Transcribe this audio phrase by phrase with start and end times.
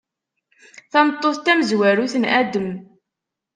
[0.91, 2.71] Tameṭṭut tamezwarut n Adem.